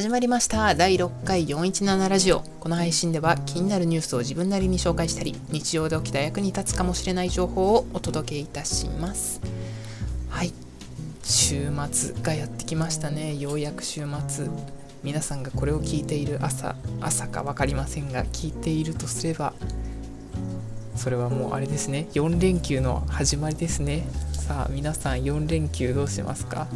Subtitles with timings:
[0.00, 0.74] 始まりました。
[0.74, 2.40] 第6回417ラジオ。
[2.58, 9.42] この配信では気になるニュースを自分なりに紹介したり日常で起きた役に立つかもしれない情報をお届けいたします。
[10.30, 10.54] はい。
[11.22, 13.36] 週末がやってきましたね。
[13.36, 14.48] ようやく週末。
[15.02, 19.52] 皆さんがこれを聞いている朝朝か分かりませんが聞いているとすれば
[20.96, 22.08] それはもうあれですね。
[22.14, 24.08] 4連休の始まりですね。
[24.32, 26.68] さあ皆さん4連休どうしますか？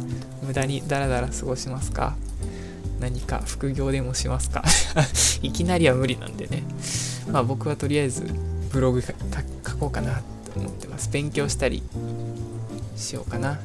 [0.43, 2.15] 無駄にダラダラ過ごしますか？
[3.05, 4.63] 何か副業でもしますか？
[5.43, 6.63] いきなりは無理なんでね。
[7.31, 8.23] まあ僕はとりあえず
[8.71, 9.13] ブログ書
[9.79, 11.09] こうかなと思ってます。
[11.11, 11.83] 勉強したり
[12.97, 13.59] しようかな。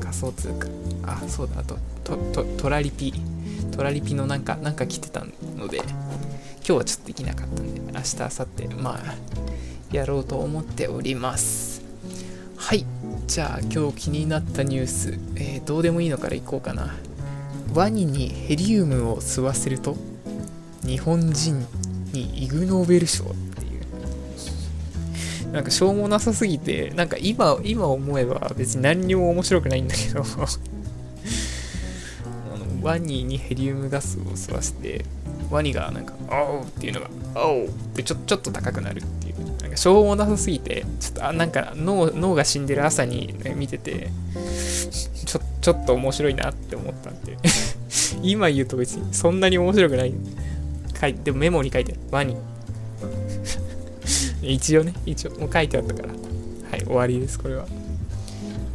[0.00, 0.66] 仮想通貨。
[1.02, 1.60] あそうだ。
[1.60, 3.12] あとととトラリピ。
[3.70, 5.24] トラリピのなんかなんか来てた
[5.58, 5.86] ので今
[6.64, 9.14] 日はちょっとできなかったんで明日明後日まあ
[9.92, 11.82] やろうと思っております。
[12.56, 12.86] はい。
[13.26, 16.94] じゃあ今日気になったニュース、えー、どうでもいいのからいこうかな。
[17.74, 19.96] ワニにヘリウムを吸わせると
[20.84, 21.66] 日本人
[22.12, 23.68] にイグ・ノーベル賞ってい
[25.48, 30.24] うなんかしょうもなさすぎてなんか今今思えば別に何にも面白くないんだけど あ
[32.58, 35.04] のワニにヘリウムガスを吸わせて
[35.50, 44.10] ワニがなんか「おう!」っていうのが「おう!」ってちょちょっと高くなるっていうなんかしょうもなさすぎてちょっとあなんか脳脳が死んでる朝に、ね、見てて
[45.60, 47.36] ちょっと面白いなって思ったんで。
[48.22, 50.14] 今言うと別にそんなに面白くない。
[51.00, 52.00] 書いでもメモに書いてある。
[52.10, 52.36] ワニ。
[54.42, 55.30] 一応ね一応。
[55.32, 56.08] もう書いてあったから。
[56.08, 57.66] はい終わりですこれは。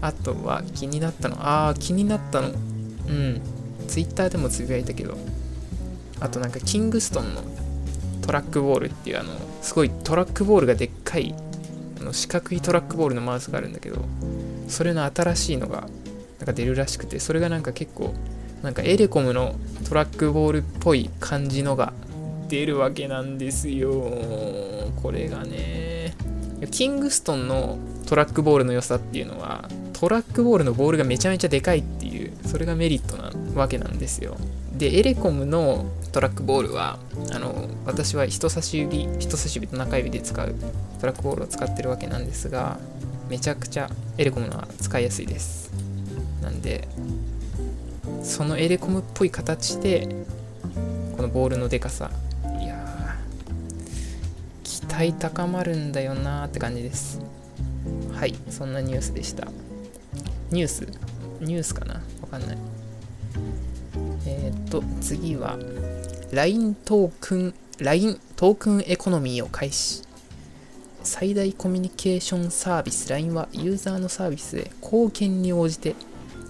[0.01, 1.35] あとは気になったの。
[1.39, 2.49] ああ気になったの。
[2.49, 3.41] うん。
[3.87, 5.17] ツイッターでもつぶやいたけど。
[6.19, 7.43] あとなんかキングストンの
[8.25, 11.35] トラックボールっていうあのすごいトラックボールがでっかい
[11.99, 14.03] あの四角いトラックボールのマウスがあるんだけど
[14.67, 15.87] それの新しいのが
[16.45, 18.13] なんか出るらしくてそれがなんか結構
[18.61, 19.55] なんかエレコムの
[19.89, 21.91] トラックボールっぽい感じのが
[22.47, 23.91] 出るわけなんですよ。
[25.01, 26.15] これがね
[26.69, 34.37] キングストンのトラックボールの良さっていうのはトラックボールのボールがめちゃめちゃでかいっていうそれがメリットなわけなんですよ。
[34.77, 36.99] でエレコムのトラックボールは
[37.31, 40.55] あの私は人差し指人差し指と中指で使う
[40.99, 42.77] トラックボールを使ってるわけなんですが
[43.29, 45.84] めちゃくちゃエレコムのは使いやすいです。
[46.45, 46.87] なんで
[48.21, 50.07] そのエレコムっぽい形で
[51.17, 52.11] このボールのでかさ
[52.61, 53.15] いや
[54.63, 57.19] 期待高まるんだよなーって感じです。
[58.13, 59.47] はいそんなニュースでした。
[60.51, 60.87] ニュース？
[61.41, 61.95] ニュースかな？
[62.21, 62.57] わかんない。
[64.27, 65.57] えっ、と次は
[66.31, 70.03] LINE トークン LINE トークンエコノミーを開始。
[71.03, 75.95] 最大コミュニケーションサービス LINE はユーザーのサービスで貢献に応じて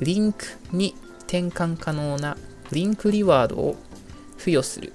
[0.01, 2.37] リンクに転換可能な
[2.71, 3.75] リンクリワードを
[4.37, 4.93] 付与する。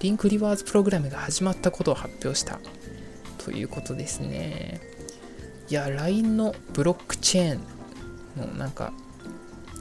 [0.00, 2.58] リンクリワーズプログラムが始まったことを発表した
[3.38, 4.80] ということですね。
[5.68, 7.60] いや LINE のブロックチェーン
[8.40, 8.92] のなんか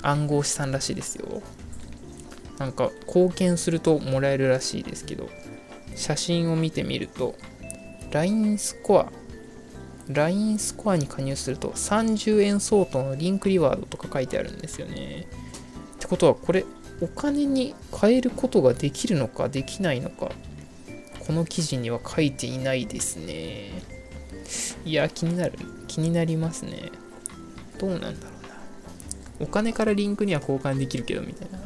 [0.02, 1.42] 暗号資産らしいですよ。
[2.58, 5.30] なんか貢献するともらえるらしいですけど
[5.96, 7.36] 写真を見てみると
[8.12, 9.12] LINE スコア
[10.10, 15.28] LINE スコアに加入すると30円相当のリンクリワードとか書いてあるんですよね。
[15.96, 16.66] ってことはこれ
[17.02, 20.32] お金に変えることができるのかできないのか
[21.26, 23.70] この記事には書いていないですね。
[24.84, 26.92] いや気になる気になりますね。
[27.78, 28.26] どうなんだろうな。
[29.42, 31.60] お金からリンクには交換できるけどみたいな。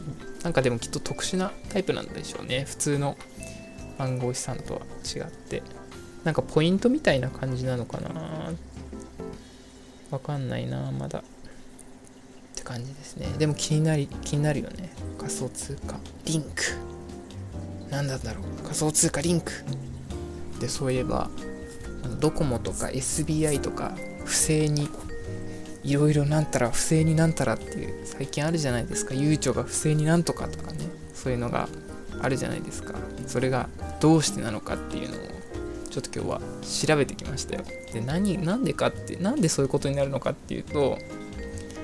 [0.43, 2.65] なんかでもきっと特殊なタイプなんでしょうね。
[2.67, 3.15] 普通の
[3.97, 4.81] 暗号資産とは
[5.15, 5.63] 違って。
[6.23, 8.51] なんかポイントみたいな感じなのかな。
[10.11, 11.19] わかんないなまだ。
[11.19, 11.21] っ
[12.55, 13.27] て感じですね。
[13.37, 14.91] でも気になり気になるよね。
[15.17, 15.97] 仮想通貨。
[16.25, 16.49] リンク。
[17.89, 18.63] 何なんだろう。
[18.63, 19.51] 仮想通貨リンク。
[20.59, 21.29] でそういえば
[22.19, 24.87] ドコモとか SBI とか不正に
[25.83, 29.13] いろいろなんたら不正になんたらっていう最近あるじゃないですか。
[29.13, 30.87] 悠長が不正になんとかとかね。
[31.13, 31.67] そういうのが
[32.21, 32.93] あるじゃないですか。
[33.27, 33.67] それが
[33.99, 35.19] どうしてなのかっていうのを
[35.93, 36.41] ちょっと今日は
[36.87, 37.61] 調べてきましたよ。
[37.93, 40.97] で、何、なんでかって、なんでそういうことになるのかっていうと、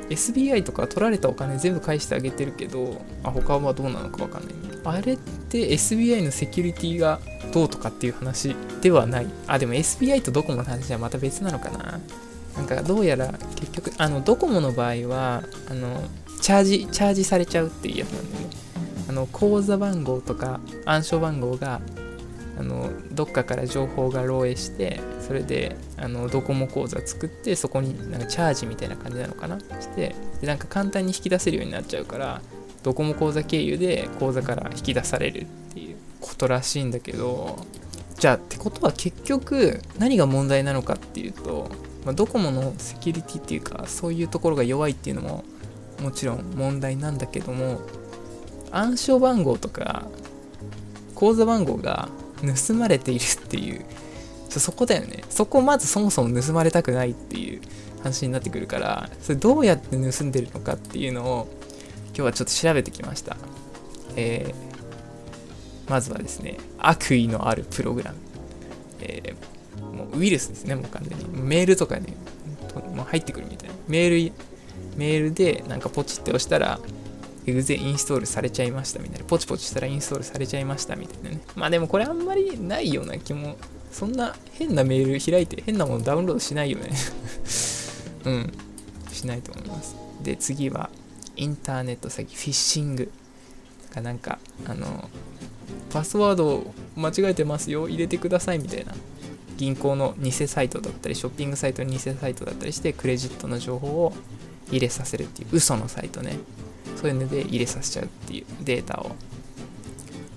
[0.09, 4.53] SBI とか取られたお金全部返してあげてるけど、あ、他はどうなのかわかんない。
[4.83, 7.19] あれって SBI のセキュリティが
[7.53, 9.27] どうとかっていう話ではない。
[9.45, 11.99] あ、でも SBI とドコモの話はまた別なのかな。
[12.57, 16.01] なんかどうやら結局、あの、ドコモの場合は、あの、
[16.41, 18.45] チャージ、チャージされちゃうっていうやつなんでね。
[19.09, 21.81] あの、口座番号とか暗証番号が
[22.59, 29.57] あのどっかから情報が漏洩してそれであのドコモ口座作ってそこになんかチャージみたいな感じなのかな？
[29.59, 32.41] してでなんか簡単に引き出せるようになっちゃうから
[32.83, 37.65] ドコモ口座経由で口座から引き出されるっていうことらしいんだけど
[38.17, 41.71] じゃあってことは結局何が問題なのかっていうと、
[42.03, 45.45] まあ、ドコモのセキュリティっていうかそういうところが弱いっていうのも
[46.01, 47.79] もちろん問題なんだけども
[48.71, 50.07] 暗証番号とか
[51.15, 52.09] 口座番号が
[52.41, 53.85] 盗まれているっていう。
[54.49, 55.23] そこだよね。
[55.29, 57.61] そこをまずそもそも盗まれたくないっていう
[58.01, 61.47] 話になってくるからそれどうやって盗んでるのかっていうのを
[62.07, 63.37] 今日はちょっと調べてきました。
[64.15, 68.17] えー、まずはですね悪意のあるプログラム、
[69.01, 71.25] えー、もうウイルスですねもう完全に。
[71.29, 72.07] メールとかに、
[72.95, 73.75] もう入ってくるみたいな。
[73.87, 74.33] メール
[74.97, 76.79] メールでなんかポチって押したら
[77.49, 79.25] エグゼインストールされちゃいましたみたいな。
[79.25, 81.41] ポチポチしたらインストールされちゃいましたみたいなね。
[81.55, 83.57] まあでもこれあんまりないような気も、
[83.91, 86.89] そんな変なメール開いて変なものダウンロードしないよね
[88.25, 88.53] うん。
[89.11, 89.95] しないと思います。
[90.23, 90.89] で、次は
[91.35, 93.11] インターネット詐欺、フィッシング。
[93.95, 95.09] なんか、あの、
[95.89, 98.93] パスワードを間違えてますよ、入れてくださいみたいな。
[99.57, 104.13] 銀行の偽サイトだったり、ショッピングサイトの偽サイトだったりして、クレジットの情報を
[104.69, 106.37] 入れさせるっていう嘘のサイトね。
[106.99, 109.11] そういうので入れさせちゃうっていうデータを。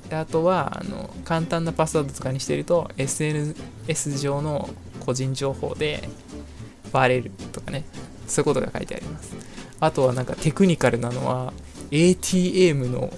[0.09, 4.69] であとはあの簡単なパスワードとかにしてると SNS 上の
[5.01, 6.09] 個人情報で
[6.93, 7.85] バレるとかね
[8.29, 9.35] そういうことが書いてあります
[9.81, 11.53] あとはなんかテクニカルなのは
[11.91, 13.11] ATM の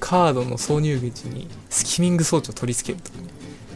[0.00, 3.28] カードの挿入口にスキミング装置を取り付けるとかね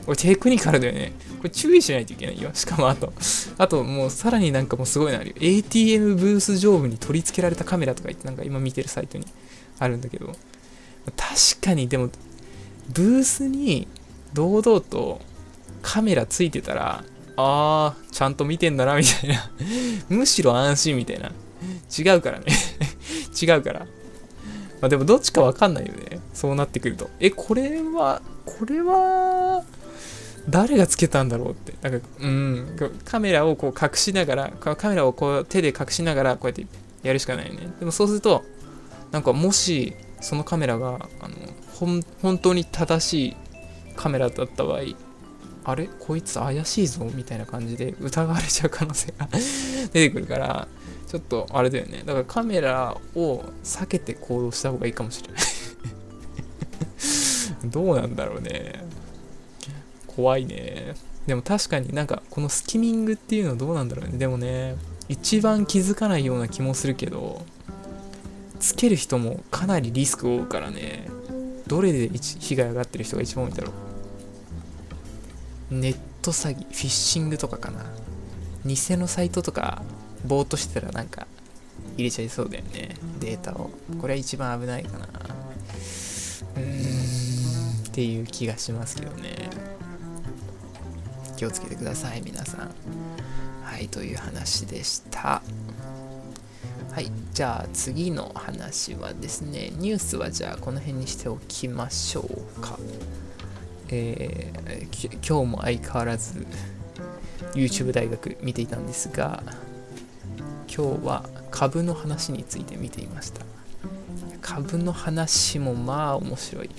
[0.07, 2.51] これテクニカルだよねこれ注意しないといけないよ。
[2.55, 3.13] しかもあと、
[3.59, 5.35] あともうさらになんかもうすごいのあるよ。
[5.41, 9.27] ATM ブース上部に取り付けられたカメラとか言ってなんか今見てるサイトに
[9.79, 10.33] あるんだけど、
[11.17, 12.11] 確かにでも、
[12.95, 13.89] ブースに
[14.33, 15.21] 堂々と
[15.83, 17.05] カメラついてたら、
[17.37, 19.51] あー、ちゃんと見てんだな、みたいな。
[20.09, 21.33] むしろ安心みたいな。
[21.97, 22.47] 違うからね
[23.41, 23.81] 違うから。
[24.81, 26.21] まあでもどっちかわかんないよね。
[26.33, 27.11] そうなってくると。
[27.21, 29.65] え、これは、これは、
[30.49, 31.75] 誰がつけたんだろうって。
[31.83, 36.67] なんか、うん、カメラをこう隠しながら、カメラをこう手で隠しながら、こうやって
[37.03, 37.69] やるしかないよね。
[37.79, 38.45] でもそうすると、
[39.11, 41.35] なんかもし、そのカメラが、あの、
[42.23, 43.37] 本当に正しい
[43.97, 44.81] カメラだった場合、
[45.65, 45.89] あれ？
[45.99, 49.29] こいつ怪しいぞみたいな感じで疑われちゃう可能性が
[49.93, 50.69] 出てくるから、
[51.09, 52.03] ちょっとあれだよね。
[52.07, 55.43] だからカメラを避けて行動した方がいいかもしれない
[57.69, 58.86] どうなんだろうね。
[60.17, 60.95] 怖いね。
[61.27, 64.17] でも確かになんかこのスキミングっていうのはどうなんだろうね。
[64.17, 64.77] でもね、
[65.09, 67.45] 一番気づかないような気もするけど、
[68.59, 71.09] つける人もかなりリスクを負うからね。
[71.67, 73.73] どれで被害上がってる人が一番多いんだろ
[75.71, 75.75] う。
[75.75, 77.85] ネット詐欺、フィッシングとかかな。
[78.65, 79.83] 偽のサイトとか、
[80.25, 81.27] ぼーっとしてたらなんか
[81.97, 82.97] 入れちゃいそうだよね。
[83.21, 83.71] データを。
[84.01, 85.09] これは一番危ないかな。
[86.57, 89.76] うーん、っていう気がしますけどね。
[91.37, 92.71] 気をつけてください皆さん。
[93.63, 95.43] はいという話でした。
[96.91, 102.79] はいじゃあ次の話はですねニュースはじゃあこの辺にしておきましょうか。
[103.89, 106.47] えー、今日も相変わらず
[107.55, 109.43] YouTube 大学見ていたんですが
[110.67, 113.45] 今日は株の話について見ていました。
[114.41, 116.71] 株の話もまあ面白い。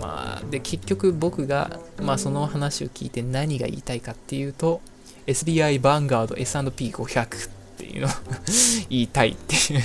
[0.00, 4.80] まあ、で結局僕が、まあ、その話を聞いて何が言いたいかっていうと
[5.26, 8.10] SBI バンガード S&P500 っていうのを
[8.88, 9.82] 言いたいっていう。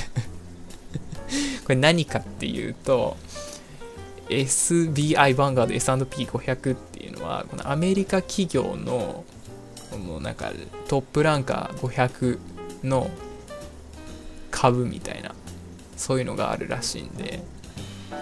[1.64, 3.18] これ何かっていうと
[4.30, 9.26] SBI バンガード S&P500 っていうのはこのアメリカ企業の
[10.06, 10.52] もうなんか
[10.88, 12.40] トップランカー500
[12.84, 13.10] の
[14.52, 15.36] 株みたいな
[15.98, 17.44] そういうのがあるらしいんで。
[18.10, 18.16] こ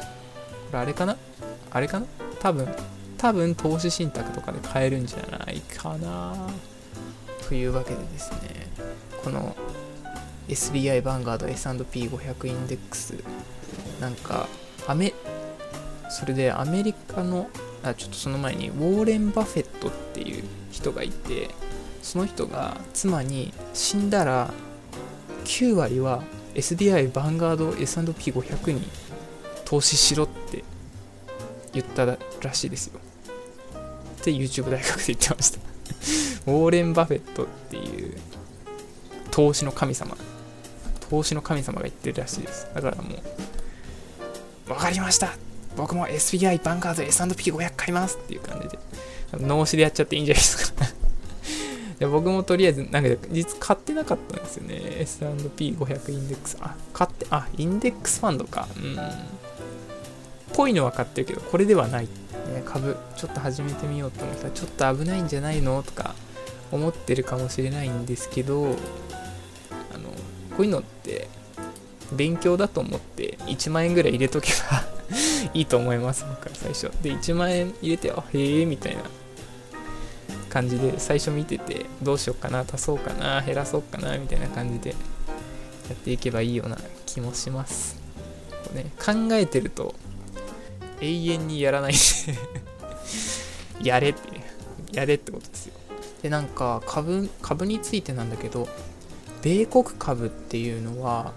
[0.73, 1.15] れあれかな？
[1.75, 2.05] あれかな？
[2.39, 2.67] 多分、
[3.17, 6.47] 多分投資信託とかで買えるんじゃないかな。
[7.49, 8.69] というわけでですね、
[9.21, 9.53] この
[10.47, 13.15] SBI バンガード S&P500 インデックス、
[13.99, 14.47] なんか、
[14.87, 15.13] アメ、
[16.09, 17.49] それでアメリカの、
[17.83, 21.49] あ、ちょっとその前に、ウォーレン・バフェットっていう人がいて、
[22.01, 24.49] その人が妻に死んだら
[25.43, 28.87] 9割は SBI バンガード S&P500 に
[29.65, 30.63] 投資しろって
[31.75, 32.17] 言ったら
[32.53, 32.99] しいですよ。
[34.21, 35.59] って YouTube 大学で言ってました
[36.51, 38.17] ウォーレン・バフェットっていう
[39.31, 40.17] 投資の神様。
[41.09, 42.67] 投資の神様が言ってるらしいです。
[42.73, 43.03] だからも
[44.67, 45.33] う、わかりました
[45.77, 48.79] 僕も SBI バンガード S&P500 買いますっていう感じで、
[49.45, 50.85] 脳死でやっちゃっていいんじゃないですか
[51.99, 54.81] で僕もとりあえず、なんか実買ってなかったんですよね。
[54.99, 56.57] S&P500 インデックス。
[56.61, 58.67] あ、買って、あ、インデックスファンドか。
[58.77, 58.97] うん。
[60.55, 62.05] ぽいのは買ってるけど、これではない。
[62.05, 62.09] ね、
[62.65, 66.15] 株、ちょっと始めてみようと思ったら、ちょっと危ないんじゃないのとか
[66.71, 68.75] 思ってるかもしれないんですけど、
[69.93, 70.09] あの、
[70.55, 71.27] こういうのって、
[72.13, 74.83] 勉強だと思って1万円ぐらい入れとけば
[75.55, 76.91] いいと思います、僕は最初。
[77.01, 79.01] で、1万円入れて、あ、へえ、みたいな
[80.49, 84.95] 感じで最初見てて、どうしようかな、足そうかな、減らそうかな、みたいな感じでや
[85.93, 88.05] っていけばいいような気もします。
[88.73, 89.95] ね、考えてると
[91.05, 91.99] 永遠にやらないで
[93.81, 94.19] やれって、
[94.91, 95.73] やれってことですよ。
[96.21, 98.67] で、なんか株、株についてなんだけど、
[99.41, 101.33] 米国株っていうのは、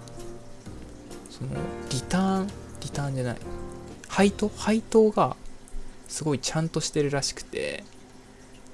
[1.30, 1.50] その、
[1.90, 2.46] リターン、
[2.80, 3.36] リターンじゃない、
[4.08, 5.36] 配当配当が
[6.08, 7.84] すごいちゃんとしてるらしくて、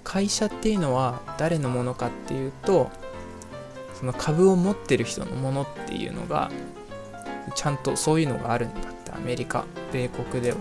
[0.04, 2.90] 会社っていうのは誰のものかっていうと、
[3.98, 6.50] その株を持ってる人のものっていうのが、
[7.54, 10.58] ちゃんとそういうのがあるんだって、アメリカ、米国では。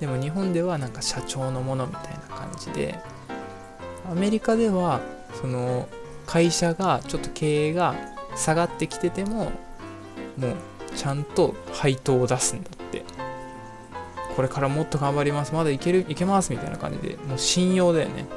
[0.00, 2.98] でも日本ではなんか社長のものみたいな感じで
[4.10, 5.00] アメリカでは
[5.40, 5.88] その
[6.26, 7.94] 会社がちょっと経営が
[8.36, 9.52] 下がってきてても
[10.36, 10.56] もう
[10.96, 13.04] ちゃんと配当を出すんだって。
[14.36, 15.52] これからもっと頑張ります。
[15.52, 18.22] まだいけるいけますみたいな感じでもう信用だよね。
[18.22, 18.28] も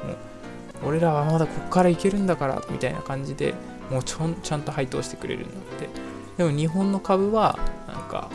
[0.82, 3.54] う俺らはまだこっからいけるんだからみたいな感じで
[3.90, 5.88] もうちょんちゃんと配当してくれるんだって。
[6.36, 8.28] でも日本の株はなんか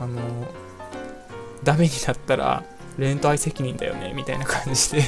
[0.00, 0.20] あの
[1.64, 2.62] ダメになったら
[2.98, 5.02] レント愛責任だよねみたいな感じで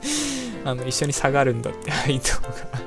[0.64, 2.86] あの一緒に下がるんだって配当が。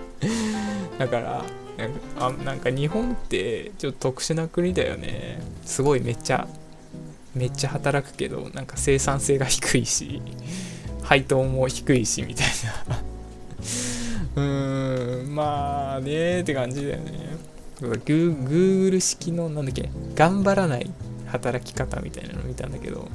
[0.98, 1.44] だから
[1.78, 5.40] なんかあなんか日本ってちょっと特殊な国だよね。
[5.66, 6.48] すごいめっちゃ
[7.36, 10.22] めっちゃ働くけどなんか生産性が低いし
[11.04, 12.48] 配当も低いしみたい
[12.88, 13.00] な。
[14.36, 17.30] うーんまあねって感じだよね。
[17.82, 20.92] グーグル式のなんだっけ頑張らない
[21.30, 23.08] 働き方みたいなの見たんだけど、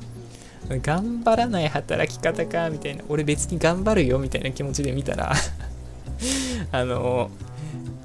[0.69, 3.05] 頑張らない働き方か、みたいな。
[3.09, 5.35] 俺別に頑張るよ、みたいな気持ちで見たら
[6.73, 7.31] あの、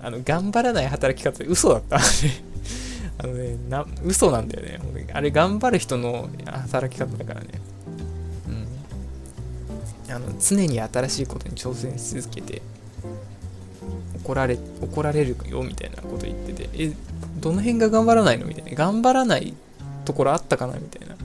[0.01, 1.99] あの、頑張らない働き方嘘だった。
[3.21, 4.79] あのね、な、嘘なんだよね。
[5.13, 7.47] あれ、頑張る人の働き方だからね。
[10.07, 10.13] うん。
[10.13, 12.61] あの、常に新しいことに挑戦し続けて、
[14.23, 16.93] 怒られ、怒られるよ、みたいなこと言ってて、え、
[17.39, 18.71] どの辺が頑張らないのみたいな。
[18.75, 19.53] 頑張らない
[20.09, 21.15] ところあったかなみたいな。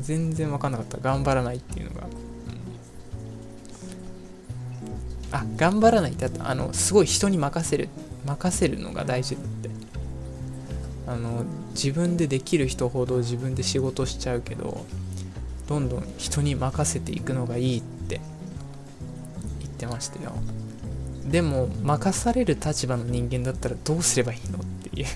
[0.00, 0.96] 全然分かんなかった。
[0.96, 2.08] 頑張らないっていうのが、う
[5.30, 7.90] ん、あ頑張らないってあのすごい人に任せる。
[8.24, 9.68] 任せるのが大事だって。
[11.06, 11.44] あの
[11.74, 14.86] 自分でできる人ほど自分で仕事しちゃうけど
[15.66, 18.22] どんどん人に任せていくのがいいって
[19.60, 20.32] 言ってましたよ。
[21.26, 25.06] でも任される立場の人間だったらどうすればいいのっていう。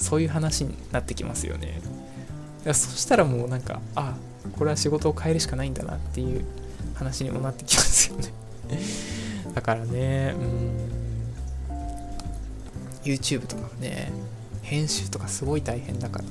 [0.00, 1.80] そういう話になってきますよね。
[2.64, 4.14] そしたらもうなんかあ
[4.56, 6.44] これは仕事を変えるしかないんだなっていう
[6.94, 8.32] 話にもなってきますよね。
[9.54, 11.00] だからねうん。
[13.02, 14.12] YouTube とかね
[14.62, 16.24] 編集とかすごい大変だから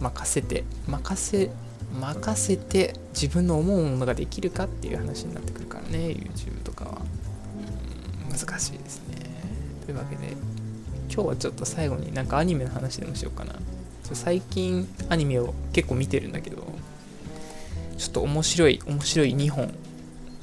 [0.00, 1.50] 任せて任せ
[2.00, 7.02] 任せて自分の思うものができるかっていう話になってくるからね YouTube とかは。
[8.28, 9.16] 難しいですね。
[9.86, 10.32] というわけで
[11.12, 13.54] 今日はちょっと最後になんかアニメの話でもしようかな。
[14.14, 16.64] 最近アニメを結構見てるんだけど
[17.98, 19.74] ちょっと面白い面白い2本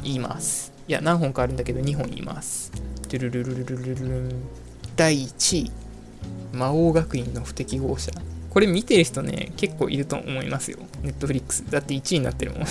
[0.04, 0.74] 言います。
[0.88, 2.72] いや何本かあるんだけど2本言います。
[3.12, 4.44] ルルルルルルルルン。
[4.96, 5.72] 第1位
[6.52, 8.12] 魔王学院の不適合者。
[8.50, 10.80] これ見てる人ね結構いると思いますよ。
[11.02, 11.70] ネットフリックス。
[11.70, 12.62] だって1位になってるもん。
[12.64, 12.66] い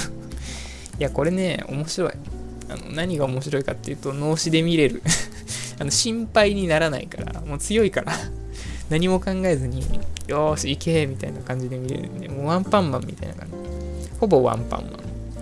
[0.98, 2.12] やこれね面白い。
[2.68, 5.02] あの何が面白いかっていうと脳死で見れる。
[5.78, 8.12] あの心配にならないからもう強いから。
[8.90, 9.80] 何も考えずに、
[10.26, 14.10] よーし、行けみたいな感じで見れるんで、もうワンパンマンみたいな感じ。
[14.18, 14.90] ほぼワンパン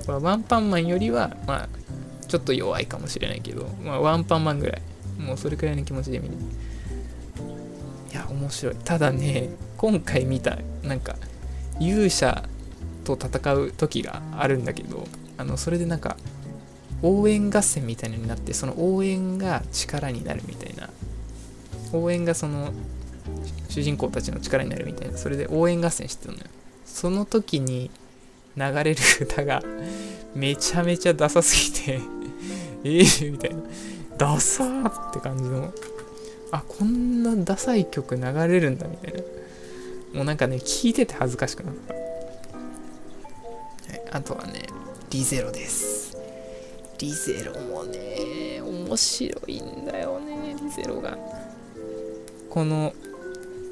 [0.09, 0.23] マン。
[0.23, 1.69] ワンパンマンよりは、まあ、
[2.27, 4.83] ちょっと弱いかもしれないけど、まあ、ワンパンマンぐらい。
[5.21, 6.35] もうそれくらいの気持ちで見る。
[8.11, 8.77] いや、面白い。
[8.85, 11.17] ただね、今回見た、なんか、
[11.79, 12.49] 勇者
[13.05, 15.07] と戦う時があるんだけど、
[15.37, 16.17] あの、それでなんか、
[17.03, 20.91] 応援合戦みたいになって、その応援が力になるみたいな。
[21.93, 22.73] 応援がその
[23.69, 25.19] 主人公たちの力になるみたいな。
[25.19, 26.45] それで応援合戦してたのよ。
[26.85, 27.91] その時に
[28.57, 29.63] 流れる歌が
[30.35, 32.01] めちゃめちゃダサすぎて
[32.85, 33.63] ええみたいな。
[34.19, 35.73] ダサーって感じの。
[36.53, 39.21] あこんなダサい曲流れるんだみたいな。
[40.15, 42.01] もうなんかね聞いてて恥ずかしくなった、は
[43.97, 44.67] い、あとはね
[45.11, 46.17] リゼロです。
[46.99, 51.17] リゼロもね面白いんだよねリゼロが。
[52.51, 52.93] この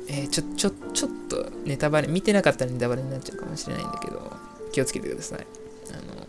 [0.08, 4.32] えー、ちょちょちょっとネタバレ見てなかったらネタバレになっちゃうかもしれないんだけど
[4.72, 5.46] 気をつけてください。
[5.90, 6.26] あの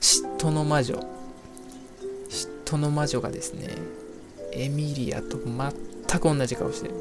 [0.00, 0.94] 嫉妬の魔女。
[2.28, 3.68] 嫉妬の魔女がですね
[4.52, 6.94] エミリアと全く同じ顔してる。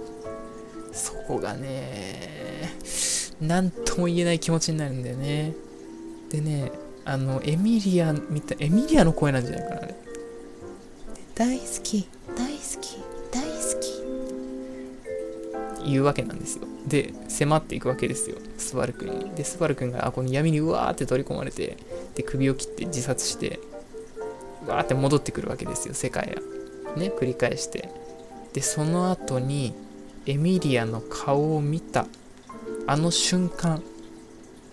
[0.94, 2.74] そこがね
[3.42, 5.54] 何とも言えない気持ちになるんだよね。
[6.30, 6.72] でね
[7.06, 9.96] あのエミリアみたエミリアの声なんじゃないかなあれ。
[11.36, 12.08] 大好き。
[15.88, 16.64] 言うわけなんですよ。
[16.86, 18.38] で迫っていくわけですよ。
[18.58, 19.36] スバル君に。
[19.36, 21.78] でスバル君があこの闇にうわーって取り込まれて
[22.16, 23.60] で首を切って自殺して
[24.68, 26.38] わーって戻ってくるわけですよ世界
[26.96, 27.00] へ。
[27.00, 27.90] ね繰り返して。
[28.54, 29.74] でその後に
[30.26, 32.06] エミリアの顔を見た。
[32.86, 33.82] あの瞬間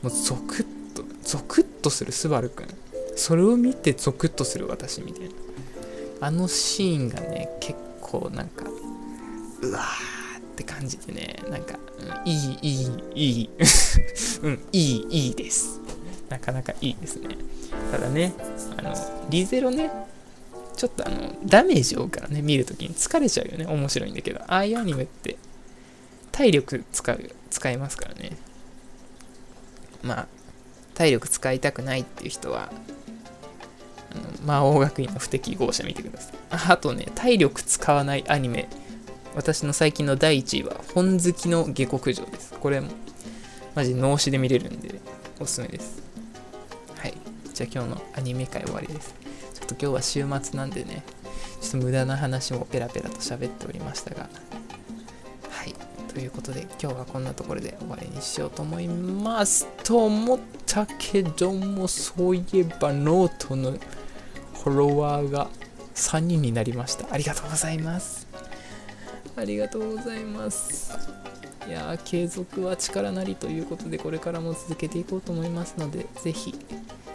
[0.02, 2.66] もうゾクッとゾクッとするスバル君。
[3.16, 5.34] それを見てゾクッとする私みたいな。
[6.20, 8.64] あのシーンがね結構なんか
[9.62, 10.13] うわー
[10.54, 11.78] って感じでねなんか、
[12.24, 13.50] うん、いいいいいい
[14.42, 15.80] うんいいいいです。
[16.28, 17.36] なかなかいいですね。
[17.90, 18.32] ただね
[18.76, 18.94] あの
[19.28, 19.90] リゼロね
[20.76, 23.66] ちょっとあのダメージを負うからね見るときに疲れちゃうよね。
[23.66, 25.36] 面白いんだけどああいうアニメって
[26.30, 28.30] 体力使う使いますからね。
[30.02, 30.26] まあ
[30.94, 32.70] 体力使いたくないっていう人は
[34.12, 36.34] あの魔王学院の不適合者見てください。
[36.50, 38.68] あとね体力使わないアニメ
[39.34, 42.54] 私の最近の第1位は本好きの下克上です。
[42.54, 42.88] これも
[43.74, 45.00] マジ脳死で見れるんで
[45.40, 46.02] おすすめです。
[46.96, 47.14] はい。
[47.52, 49.14] じゃあ今日のアニメ界終わりです。
[49.54, 51.02] ちょっと今日は週末なんでね
[51.60, 54.28] ちょっと無駄な話もペラペラと喋っておりましたが。
[55.50, 55.74] はい。
[56.12, 59.66] ということで今日はこんなところで終わりにしようと思います。
[59.82, 65.48] と思ったけどもそういえばノートのフォロワーが
[65.96, 67.12] 3人になりました。
[67.12, 68.23] ありがとうございます。
[69.36, 70.92] ありがとうございます。
[71.66, 76.54] いやー継続は力なりということでこれからも続けていこうと思いますので是非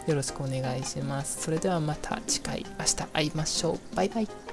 [0.07, 1.43] よろしくお願いします。
[1.43, 3.95] それではまた次回明日会いましょう。
[3.95, 4.48] バイバイ。